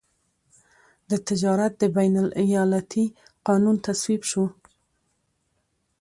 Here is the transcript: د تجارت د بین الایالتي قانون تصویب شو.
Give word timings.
د 1.09 1.11
تجارت 1.27 1.73
د 1.77 1.83
بین 1.97 2.13
الایالتي 2.23 3.05
قانون 3.47 3.75
تصویب 3.85 4.21
شو. 4.29 4.45